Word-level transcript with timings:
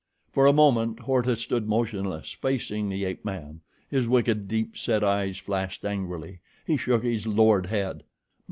For 0.31 0.47
a 0.47 0.51
moment 0.51 1.01
Horta 1.01 1.37
stood 1.37 1.67
motionless 1.69 2.31
facing 2.31 2.89
the 2.89 3.05
ape 3.05 3.23
man. 3.23 3.61
His 3.87 4.07
wicked, 4.07 4.47
deep 4.47 4.75
set 4.75 5.03
eyes 5.03 5.37
flashed 5.37 5.85
angrily. 5.85 6.39
He 6.65 6.75
shook 6.75 7.03
his 7.03 7.27
lowered 7.27 7.67
head. 7.67 8.01